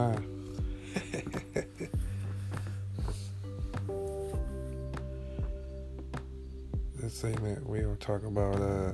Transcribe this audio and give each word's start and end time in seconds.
nine. 0.00 0.24
this 6.96 7.14
segment 7.14 7.66
we 7.68 7.84
will 7.84 7.96
talk 7.96 8.22
about 8.24 8.56
uh 8.56 8.92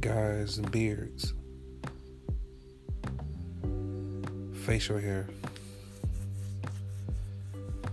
guys 0.00 0.58
and 0.58 0.70
beards. 0.72 1.34
Facial 4.64 4.98
hair. 4.98 5.28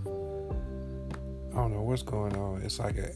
I 0.06 0.10
don't 1.54 1.74
know 1.74 1.82
what's 1.82 2.04
going 2.04 2.36
on. 2.36 2.62
It's 2.64 2.80
like 2.80 2.98
a 2.98 3.12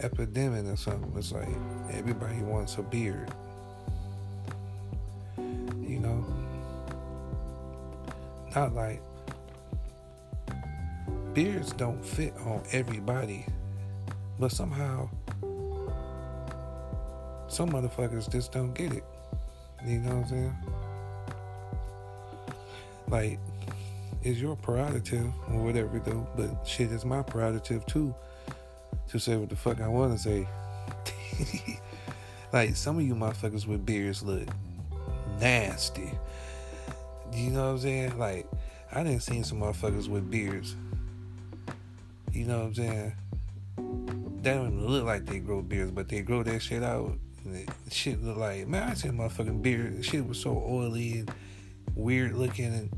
epidemic 0.00 0.66
or 0.66 0.76
something. 0.76 1.12
It's 1.16 1.32
like 1.32 1.48
everybody 1.92 2.38
wants 2.42 2.76
a 2.78 2.82
beard. 2.82 3.32
You 5.36 6.00
know? 6.00 6.24
Not 8.54 8.74
like 8.74 9.00
beards 11.32 11.72
don't 11.72 12.04
fit 12.04 12.34
on 12.46 12.62
everybody, 12.72 13.46
but 14.38 14.52
somehow 14.52 15.08
some 17.48 17.70
motherfuckers 17.70 18.30
just 18.30 18.52
don't 18.52 18.74
get 18.74 18.92
it. 18.92 19.04
You 19.86 19.98
know 19.98 20.16
what 20.16 20.24
I'm 20.24 20.28
saying? 20.28 20.56
Like, 23.08 23.38
it's 24.22 24.38
your 24.38 24.56
prerogative 24.56 25.30
or 25.50 25.62
whatever, 25.62 25.98
though, 25.98 26.26
but 26.36 26.66
shit, 26.66 26.90
it's 26.90 27.04
my 27.04 27.22
prerogative 27.22 27.84
too 27.86 28.14
to 29.08 29.18
say 29.18 29.36
what 29.36 29.48
the 29.48 29.56
fuck 29.56 29.80
I 29.80 29.88
want 29.88 30.16
to 30.16 30.18
say. 30.18 30.48
like, 32.52 32.76
some 32.76 32.98
of 32.98 33.04
you 33.04 33.14
motherfuckers 33.14 33.66
with 33.66 33.84
beards 33.84 34.22
look 34.22 34.48
nasty. 35.40 36.12
You 37.32 37.50
know 37.50 37.64
what 37.64 37.70
I'm 37.70 37.78
saying? 37.78 38.18
Like, 38.18 38.46
I 38.92 39.02
didn't 39.02 39.22
see 39.22 39.42
some 39.42 39.60
motherfuckers 39.60 40.08
with 40.08 40.30
beards. 40.30 40.76
You 42.32 42.46
know 42.46 42.58
what 42.58 42.66
I'm 42.66 42.74
saying? 42.74 43.12
They 44.42 44.54
don't 44.54 44.74
even 44.74 44.86
look 44.86 45.04
like 45.04 45.26
they 45.26 45.38
grow 45.38 45.62
beards, 45.62 45.90
but 45.90 46.08
they 46.08 46.22
grow 46.22 46.42
that 46.42 46.60
shit 46.60 46.82
out. 46.82 47.12
Shit 47.90 48.22
look 48.22 48.36
like 48.38 48.66
man, 48.66 48.90
I 48.90 48.94
seen 48.94 49.12
motherfucking 49.12 49.62
beard. 49.62 50.04
Shit 50.04 50.26
was 50.26 50.40
so 50.40 50.50
oily 50.66 51.20
and 51.20 51.32
weird 51.94 52.34
looking, 52.34 52.66
and 52.66 52.90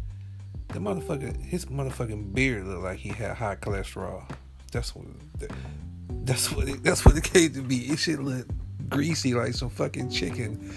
the 0.68 0.78
motherfucker, 0.78 1.36
his 1.42 1.66
motherfucking 1.66 2.34
beard 2.34 2.66
looked 2.66 2.82
like 2.82 2.98
he 2.98 3.10
had 3.10 3.36
high 3.36 3.56
cholesterol. 3.56 4.24
That's 4.72 4.94
what. 4.94 5.06
That's 6.08 6.52
what. 6.52 6.68
It, 6.68 6.82
that's 6.82 7.04
what 7.04 7.16
it 7.16 7.24
came 7.24 7.52
to 7.54 7.62
be. 7.62 7.86
It 7.86 7.98
should 7.98 8.20
look 8.20 8.46
greasy 8.88 9.34
like 9.34 9.54
some 9.54 9.70
fucking 9.70 10.10
chicken. 10.10 10.72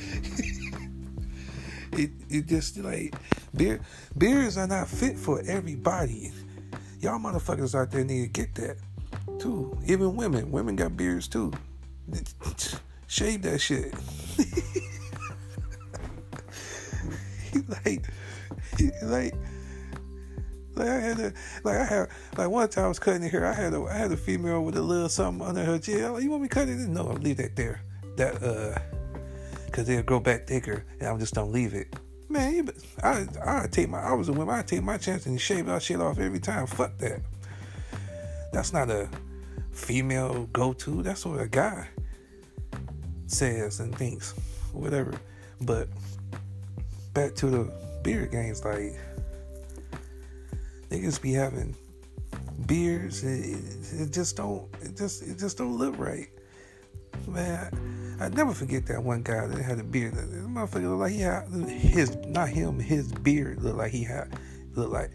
it 1.93 2.11
it 2.29 2.47
just 2.47 2.77
like 2.77 3.15
beard 3.55 3.81
beards 4.17 4.57
are 4.57 4.67
not 4.67 4.87
fit 4.87 5.17
for 5.17 5.41
everybody. 5.47 6.31
Y'all 6.99 7.19
motherfuckers 7.19 7.75
out 7.79 7.91
there 7.91 8.03
need 8.03 8.21
to 8.21 8.27
get 8.27 8.55
that 8.55 8.77
too. 9.39 9.77
Even 9.85 10.15
women, 10.15 10.51
women 10.51 10.75
got 10.75 10.97
beards 10.97 11.27
too. 11.27 11.51
Shave 13.07 13.41
that 13.43 13.59
shit. 13.59 13.93
like, 17.85 18.05
like, 19.03 19.33
like 20.79 20.87
I 20.89 20.99
had 20.99 21.19
a, 21.19 21.33
like 21.63 21.77
I 21.77 21.85
had, 21.85 22.09
like 22.37 22.49
one 22.49 22.69
time 22.69 22.85
I 22.85 22.87
was 22.87 22.99
cutting 22.99 23.21
hair. 23.21 23.45
I 23.45 23.53
had 23.53 23.73
a, 23.73 23.83
I 23.83 23.93
had 23.93 24.11
a 24.11 24.17
female 24.17 24.63
with 24.63 24.77
a 24.77 24.81
little 24.81 25.09
something 25.09 25.45
under 25.45 25.63
her 25.63 25.77
chin. 25.77 26.11
Like, 26.13 26.23
you 26.23 26.31
want 26.31 26.43
me 26.43 26.47
cutting 26.47 26.79
it? 26.79 26.87
No, 26.87 27.09
I'll 27.09 27.15
leave 27.15 27.37
that 27.37 27.55
there. 27.55 27.81
That 28.15 28.41
uh, 28.41 28.79
cause 29.71 29.85
they'll 29.85 30.03
grow 30.03 30.19
back 30.19 30.47
thicker, 30.47 30.85
and 30.99 31.07
I'm 31.07 31.19
just 31.19 31.33
don't 31.33 31.51
leave 31.51 31.73
it. 31.73 31.93
Man, 32.29 32.69
I 33.03 33.25
I 33.43 33.67
take 33.71 33.89
my 33.89 33.99
I 33.99 34.13
was 34.13 34.29
a 34.29 34.33
woman. 34.33 34.53
I 34.53 34.61
take 34.61 34.83
my 34.83 34.97
chance 34.97 35.25
and 35.25 35.39
shave 35.39 35.65
that 35.67 35.81
shit 35.81 35.99
off 35.99 36.19
every 36.19 36.39
time. 36.39 36.67
Fuck 36.67 36.97
that. 36.99 37.21
That's 38.51 38.73
not 38.73 38.89
a 38.89 39.09
female 39.71 40.47
go 40.53 40.73
to. 40.73 41.01
That's 41.01 41.25
what 41.25 41.39
a 41.39 41.47
guy 41.47 41.87
says 43.27 43.79
and 43.79 43.95
thinks, 43.95 44.33
whatever. 44.73 45.13
But 45.61 45.87
back 47.13 47.35
to 47.35 47.47
the 47.47 47.71
beard 48.03 48.31
games, 48.31 48.63
like 48.63 48.95
niggas 50.99 51.21
be 51.21 51.33
having 51.33 51.75
beards. 52.65 53.23
It, 53.23 53.29
it, 53.29 54.01
it, 54.01 54.13
just 54.13 54.37
don't. 54.37 54.67
It 54.81 54.97
just 54.97 55.23
it 55.23 55.37
just 55.37 55.57
don't 55.57 55.77
look 55.77 55.97
right, 55.97 56.27
man. 57.27 58.17
I, 58.19 58.29
never 58.29 58.53
forget 58.53 58.85
that 58.87 59.01
one 59.01 59.23
guy 59.23 59.47
that 59.47 59.61
had 59.61 59.79
a 59.79 59.83
beard. 59.83 60.13
This 60.13 60.25
motherfucker 60.25 60.89
looked 60.89 60.99
like 60.99 61.13
he 61.13 61.21
had 61.21 61.47
his 61.69 62.15
not 62.27 62.49
him. 62.49 62.79
His 62.79 63.11
beard 63.11 63.61
looked 63.61 63.77
like 63.77 63.91
he 63.91 64.03
had 64.03 64.37
looked 64.73 64.91
like 64.91 65.11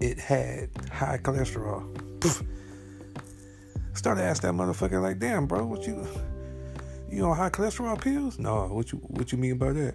it 0.00 0.18
had 0.18 0.70
high 0.90 1.18
cholesterol. 1.18 1.88
Started 3.94 4.22
asking 4.22 4.56
that 4.56 4.62
motherfucker 4.62 5.02
like, 5.02 5.18
"Damn, 5.18 5.46
bro, 5.46 5.66
what 5.66 5.86
you?" 5.86 6.06
You 7.10 7.26
on 7.26 7.36
high 7.36 7.50
cholesterol 7.50 8.00
pills? 8.00 8.38
No. 8.38 8.68
What 8.68 8.90
you 8.90 8.98
what 8.98 9.32
you 9.32 9.38
mean 9.38 9.58
by 9.58 9.72
that? 9.72 9.94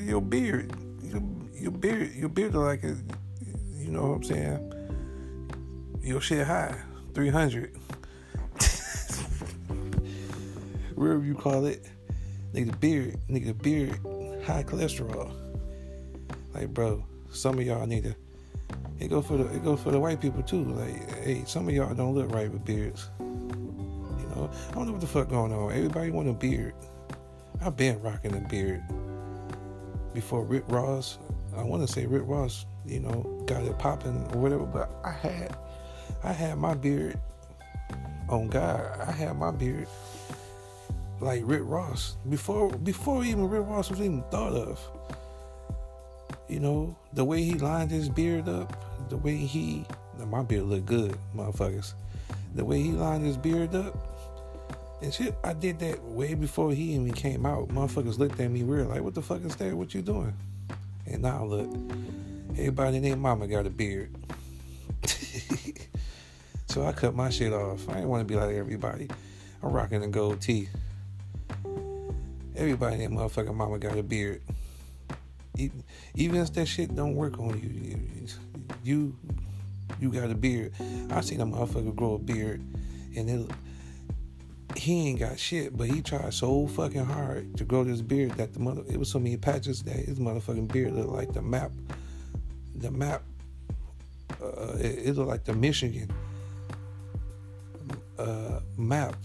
Your 0.00 0.20
beard, 0.20 0.74
your, 1.00 1.22
your 1.54 1.70
beard, 1.70 2.14
your 2.14 2.28
beard 2.28 2.54
like 2.54 2.82
a, 2.82 2.96
you 3.86 3.92
know 3.92 4.02
what 4.02 4.16
I'm 4.16 4.24
saying? 4.24 4.72
Your 6.02 6.20
shit 6.20 6.44
high, 6.44 6.74
three 7.14 7.30
hundred. 7.30 7.78
Wherever 10.96 11.24
you 11.24 11.36
call 11.36 11.66
it, 11.66 11.86
nigga 12.52 12.78
beard, 12.80 13.16
nigga 13.30 13.56
beard, 13.62 13.92
high 14.44 14.64
cholesterol. 14.64 15.32
Like 16.52 16.74
bro, 16.74 17.04
some 17.30 17.60
of 17.60 17.64
y'all 17.64 17.86
need 17.86 18.02
to. 18.02 18.16
It 18.98 19.08
go 19.08 19.22
for 19.22 19.36
the 19.36 19.46
it 19.54 19.62
goes 19.62 19.80
for 19.80 19.92
the 19.92 20.00
white 20.00 20.20
people 20.20 20.42
too. 20.42 20.64
Like, 20.64 21.22
hey, 21.22 21.44
some 21.46 21.68
of 21.68 21.74
y'all 21.74 21.94
don't 21.94 22.12
look 22.12 22.32
right 22.32 22.50
with 22.50 22.64
beards. 22.64 23.08
You 23.20 24.26
know, 24.34 24.50
I 24.70 24.74
don't 24.74 24.86
know 24.86 24.92
what 24.92 25.00
the 25.00 25.06
fuck 25.06 25.28
going 25.28 25.52
on. 25.52 25.70
Everybody 25.70 26.10
want 26.10 26.28
a 26.28 26.32
beard. 26.32 26.74
I've 27.60 27.76
been 27.76 28.02
rocking 28.02 28.34
a 28.34 28.40
beard 28.48 28.82
before 30.12 30.44
Rick 30.44 30.64
Ross. 30.66 31.18
I 31.56 31.62
want 31.62 31.86
to 31.86 31.92
say 31.92 32.06
Rick 32.06 32.22
Ross, 32.26 32.66
you 32.84 33.00
know, 33.00 33.42
got 33.46 33.62
it 33.64 33.78
popping 33.78 34.28
or 34.32 34.40
whatever. 34.40 34.64
But 34.64 34.90
I 35.04 35.12
had, 35.12 35.56
I 36.22 36.32
had 36.32 36.58
my 36.58 36.74
beard 36.74 37.18
on 38.28 38.48
God. 38.48 39.00
I 39.00 39.12
had 39.12 39.36
my 39.36 39.50
beard 39.50 39.88
like 41.20 41.42
Rick 41.44 41.62
Ross 41.64 42.16
before, 42.28 42.70
before 42.70 43.24
even 43.24 43.48
Rick 43.48 43.66
Ross 43.66 43.90
was 43.90 44.00
even 44.00 44.22
thought 44.30 44.52
of. 44.52 44.80
You 46.48 46.60
know, 46.60 46.96
the 47.12 47.24
way 47.24 47.42
he 47.42 47.54
lined 47.54 47.90
his 47.90 48.08
beard 48.08 48.48
up, 48.48 49.08
the 49.08 49.16
way 49.16 49.36
he, 49.36 49.84
my 50.26 50.42
beard 50.42 50.64
looked 50.64 50.86
good, 50.86 51.16
motherfuckers. 51.34 51.94
The 52.54 52.64
way 52.64 52.80
he 52.80 52.92
lined 52.92 53.24
his 53.26 53.36
beard 53.36 53.74
up, 53.74 53.94
and 55.02 55.12
shit, 55.12 55.34
I 55.44 55.52
did 55.52 55.78
that 55.80 56.02
way 56.04 56.34
before 56.34 56.72
he 56.72 56.94
even 56.94 57.12
came 57.12 57.44
out. 57.44 57.68
Motherfuckers 57.68 58.18
looked 58.18 58.40
at 58.40 58.50
me 58.50 58.62
weird, 58.62 58.88
like, 58.88 59.02
what 59.02 59.14
the 59.14 59.22
fuck 59.22 59.44
is 59.44 59.56
that? 59.56 59.74
What 59.74 59.94
you 59.94 60.02
doing? 60.02 60.34
And 61.06 61.22
now 61.22 61.44
look, 61.44 61.70
everybody 62.52 63.00
named 63.00 63.20
mama 63.20 63.46
got 63.46 63.66
a 63.66 63.70
beard. 63.70 64.14
so 66.66 66.84
I 66.84 66.92
cut 66.92 67.14
my 67.14 67.30
shit 67.30 67.52
off. 67.52 67.88
I 67.88 67.94
didn't 67.94 68.08
want 68.08 68.26
to 68.26 68.32
be 68.32 68.38
like 68.38 68.54
everybody. 68.54 69.08
I'm 69.62 69.72
rocking 69.72 70.02
a 70.02 70.08
gold 70.08 70.40
tee. 70.40 70.68
Everybody 72.56 72.96
named 72.96 73.16
motherfucking 73.16 73.54
mama 73.54 73.78
got 73.78 73.98
a 73.98 74.02
beard. 74.02 74.42
Even 75.58 76.36
if 76.36 76.52
that 76.54 76.66
shit 76.66 76.94
don't 76.94 77.14
work 77.14 77.38
on 77.38 77.58
you, 77.60 77.98
you 78.84 79.16
you 80.00 80.10
got 80.10 80.30
a 80.30 80.34
beard. 80.34 80.72
I 81.10 81.20
seen 81.20 81.40
a 81.40 81.46
motherfucker 81.46 81.94
grow 81.94 82.14
a 82.14 82.18
beard, 82.18 82.60
and 83.16 83.30
it 83.30 83.50
he 84.76 85.08
ain't 85.08 85.18
got 85.18 85.38
shit, 85.38 85.76
but 85.76 85.88
he 85.88 86.02
tried 86.02 86.32
so 86.34 86.66
fucking 86.66 87.04
hard 87.04 87.56
to 87.56 87.64
grow 87.64 87.84
this 87.84 88.00
beard 88.00 88.32
that 88.32 88.52
the 88.52 88.60
mother 88.60 88.82
it 88.90 88.98
was 88.98 89.10
so 89.10 89.18
many 89.18 89.36
patches 89.36 89.82
that 89.84 89.96
his 89.96 90.18
motherfucking 90.18 90.72
beard 90.72 90.92
looked 90.92 91.10
like 91.10 91.32
the 91.32 91.42
map. 91.42 91.72
The 92.76 92.90
map. 92.90 93.22
Uh, 94.42 94.76
it, 94.78 95.08
it 95.08 95.16
looked 95.16 95.28
like 95.28 95.44
the 95.44 95.54
Michigan 95.54 96.10
uh, 98.18 98.60
map. 98.76 99.16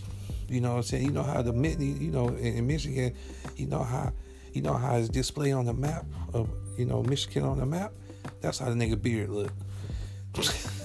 You 0.50 0.62
know 0.62 0.72
what 0.72 0.78
I'm 0.78 0.84
saying? 0.84 1.06
You 1.06 1.12
know 1.12 1.24
how 1.24 1.42
the 1.42 1.54
you 1.54 2.12
know 2.12 2.30
in, 2.30 2.68
Michigan, 2.68 3.14
you 3.56 3.68
know 3.68 3.84
how 3.84 4.12
you 4.54 4.62
know 4.62 4.74
how 4.74 4.98
it's 4.98 5.10
displayed 5.10 5.54
on 5.54 5.66
the 5.66 5.74
map 5.74 6.06
of 6.34 6.50
you 6.78 6.86
know 6.86 7.04
Michigan 7.04 7.44
on 7.44 7.58
the 7.58 7.66
map. 7.66 7.94
That's 8.42 8.60
how 8.60 8.70
the 8.70 8.76
nigga 8.76 9.02
beard 9.02 9.30
look. 9.30 9.52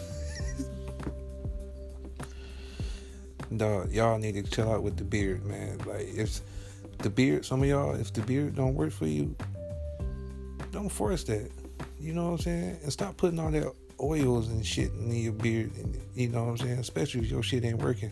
dog, 3.54 3.92
y'all 3.92 4.18
need 4.18 4.34
to 4.34 4.42
chill 4.42 4.72
out 4.72 4.82
with 4.82 4.96
the 4.96 5.04
beard, 5.04 5.44
man. 5.44 5.78
Like 5.86 6.08
if 6.14 6.40
the 6.98 7.10
beard, 7.10 7.44
some 7.44 7.62
of 7.62 7.68
y'all, 7.68 7.94
if 7.94 8.12
the 8.12 8.22
beard 8.22 8.56
don't 8.56 8.74
work 8.74 8.92
for 8.92 9.06
you, 9.06 9.34
don't 10.72 10.88
force 10.88 11.24
that. 11.24 11.50
You 12.00 12.12
know 12.12 12.24
what 12.24 12.32
I'm 12.32 12.38
saying? 12.38 12.78
And 12.82 12.92
stop 12.92 13.16
putting 13.16 13.38
all 13.38 13.50
that 13.50 13.72
oils 14.00 14.48
and 14.48 14.64
shit 14.64 14.92
in 14.92 15.10
your 15.12 15.32
beard. 15.32 15.72
And, 15.76 16.00
you 16.14 16.28
know 16.28 16.44
what 16.44 16.50
I'm 16.50 16.56
saying? 16.58 16.78
Especially 16.78 17.20
if 17.20 17.30
your 17.30 17.42
shit 17.42 17.64
ain't 17.64 17.82
working. 17.82 18.10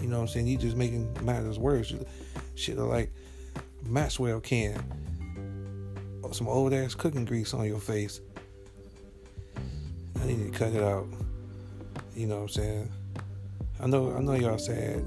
You 0.00 0.08
know 0.08 0.16
what 0.16 0.22
I'm 0.22 0.28
saying? 0.28 0.46
You 0.46 0.58
just 0.58 0.76
making 0.76 1.16
matters 1.24 1.58
worse. 1.58 1.94
Shit 2.54 2.76
like 2.78 3.12
Maxwell 3.86 4.40
can, 4.40 4.82
some 6.32 6.48
old 6.48 6.72
ass 6.72 6.94
cooking 6.94 7.24
grease 7.24 7.52
on 7.54 7.66
your 7.66 7.78
face. 7.78 8.20
I 10.20 10.26
need 10.26 10.52
to 10.52 10.58
cut 10.58 10.72
it 10.72 10.82
out. 10.82 11.06
You 12.14 12.26
know 12.26 12.36
what 12.36 12.42
I'm 12.42 12.48
saying? 12.48 12.92
I 13.82 13.86
know, 13.86 14.14
I 14.14 14.20
know 14.20 14.34
y'all 14.34 14.58
sad. 14.58 15.04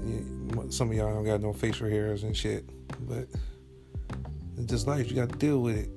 Some 0.68 0.90
of 0.90 0.96
y'all 0.96 1.14
don't 1.14 1.24
got 1.24 1.40
no 1.40 1.54
facial 1.54 1.88
hairs 1.88 2.24
and 2.24 2.36
shit, 2.36 2.68
but 3.08 3.26
it's 4.58 4.66
just 4.66 4.86
life. 4.86 5.08
You 5.08 5.16
got 5.16 5.30
to 5.30 5.38
deal 5.38 5.62
with 5.62 5.78
it. 5.78 5.88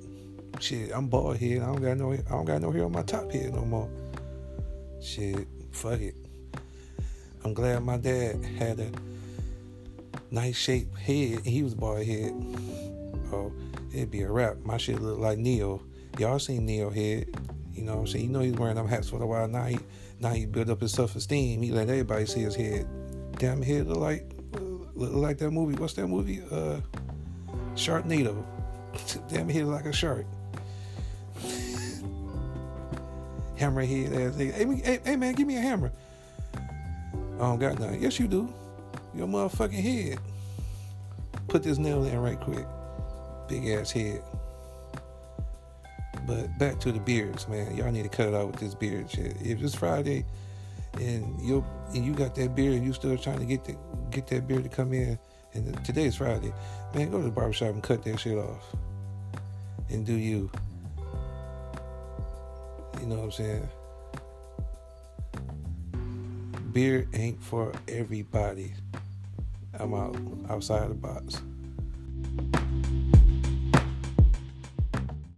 Shit, 0.62 0.90
I'm 0.94 1.06
bald 1.06 1.36
head. 1.36 1.60
I 1.60 1.66
don't 1.66 1.82
got 1.82 1.98
no, 1.98 2.12
I 2.12 2.16
don't 2.16 2.46
got 2.46 2.62
no 2.62 2.70
hair 2.70 2.84
on 2.84 2.92
my 2.92 3.02
top 3.02 3.30
head 3.30 3.52
no 3.52 3.66
more. 3.66 3.88
Shit, 5.02 5.46
fuck 5.72 6.00
it. 6.00 6.14
I'm 7.44 7.52
glad 7.52 7.82
my 7.82 7.98
dad 7.98 8.44
had 8.44 8.80
a 8.80 8.90
nice 10.30 10.56
shaped 10.56 10.98
head. 10.98 11.40
He 11.44 11.62
was 11.62 11.74
bald 11.74 12.04
head. 12.04 12.32
Oh, 13.32 13.52
it'd 13.92 14.10
be 14.10 14.22
a 14.22 14.30
wrap. 14.30 14.56
My 14.64 14.78
shit 14.78 15.00
look 15.00 15.18
like 15.18 15.38
Ne-Yo. 15.38 15.82
Y'all 16.18 16.38
seen 16.38 16.64
Ne-Yo 16.64 16.90
head? 16.90 17.34
You 17.74 17.82
know 17.82 17.94
what 17.94 18.00
I'm 18.00 18.06
saying? 18.06 18.24
You 18.24 18.30
know 18.30 18.40
he's 18.40 18.54
wearing 18.54 18.76
them 18.76 18.88
hats 18.88 19.08
for 19.08 19.22
a 19.22 19.26
while. 19.26 19.48
Now 19.48 19.64
he 19.64 19.78
now 20.18 20.30
he 20.30 20.46
built 20.46 20.68
up 20.70 20.80
his 20.80 20.92
self 20.92 21.16
esteem. 21.16 21.62
He 21.62 21.70
let 21.70 21.88
everybody 21.88 22.26
see 22.26 22.40
his 22.40 22.54
head. 22.54 22.86
Damn 23.38 23.62
head 23.62 23.86
look 23.86 23.98
like 23.98 24.30
look 24.94 25.12
like 25.12 25.38
that 25.38 25.50
movie. 25.50 25.76
What's 25.76 25.94
that 25.94 26.08
movie? 26.08 26.42
Uh 26.50 26.80
Sharknado. 27.74 28.44
Damn 29.28 29.48
head 29.48 29.66
like 29.66 29.86
a 29.86 29.92
shark. 29.92 30.26
Hammerhead 33.56 34.28
ass. 34.28 34.36
Hey, 34.36 35.00
hey, 35.04 35.16
man, 35.16 35.34
give 35.34 35.46
me 35.46 35.56
a 35.56 35.60
hammer. 35.60 35.92
I 36.54 37.38
don't 37.38 37.58
got 37.58 37.78
nothing. 37.78 38.02
Yes 38.02 38.18
you 38.18 38.26
do. 38.26 38.52
Your 39.14 39.26
motherfucking 39.26 39.72
head. 39.72 40.18
Put 41.48 41.62
this 41.62 41.78
nail 41.78 42.04
in 42.04 42.18
right 42.18 42.38
quick. 42.38 42.66
Big 43.48 43.66
ass 43.68 43.90
head. 43.90 44.22
But 46.30 46.56
back 46.58 46.78
to 46.80 46.92
the 46.92 47.00
beards, 47.00 47.48
man. 47.48 47.76
Y'all 47.76 47.90
need 47.90 48.04
to 48.04 48.08
cut 48.08 48.28
it 48.28 48.34
out 48.34 48.52
with 48.52 48.60
this 48.60 48.76
beard 48.76 49.10
shit. 49.10 49.36
If 49.42 49.60
it's 49.60 49.74
Friday 49.74 50.24
and 50.94 51.40
you 51.40 51.64
and 51.92 52.04
you 52.06 52.14
got 52.14 52.36
that 52.36 52.54
beard 52.54 52.74
and 52.74 52.86
you 52.86 52.92
still 52.92 53.18
trying 53.18 53.40
to 53.40 53.44
get 53.44 53.64
the, 53.64 53.76
get 54.12 54.28
that 54.28 54.46
beard 54.46 54.62
to 54.62 54.68
come 54.68 54.92
in, 54.92 55.18
and 55.54 55.84
today's 55.84 56.14
Friday, 56.14 56.52
man, 56.94 57.10
go 57.10 57.18
to 57.18 57.24
the 57.24 57.32
barbershop 57.32 57.70
and 57.70 57.82
cut 57.82 58.04
that 58.04 58.20
shit 58.20 58.38
off. 58.38 58.64
And 59.88 60.06
do 60.06 60.12
you. 60.12 60.48
You 63.00 63.06
know 63.08 63.16
what 63.16 63.24
I'm 63.24 63.32
saying? 63.32 63.68
Beard 66.72 67.08
ain't 67.12 67.42
for 67.42 67.72
everybody. 67.88 68.74
I'm 69.74 69.94
out 69.94 70.16
outside 70.48 70.90
the 70.90 70.94
box. 70.94 71.42